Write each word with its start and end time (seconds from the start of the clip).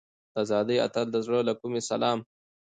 د 0.33 0.35
ازادۍ 0.43 0.77
اتل 0.85 1.05
ته 1.07 1.11
د 1.13 1.15
زړه 1.25 1.39
له 1.47 1.53
کومې 1.59 1.81
سلام. 1.89 2.19